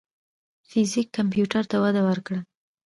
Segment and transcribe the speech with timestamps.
[0.69, 2.39] فزیک کمپیوټر ته وده ورکړه.